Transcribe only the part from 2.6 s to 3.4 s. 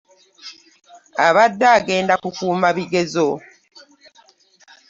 bigezo.